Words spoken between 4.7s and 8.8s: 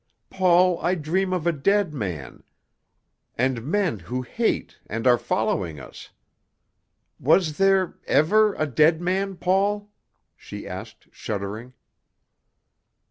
and are following us. Was there ever a